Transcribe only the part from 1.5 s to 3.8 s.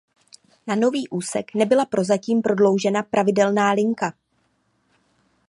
nebyla prozatím prodloužena pravidelná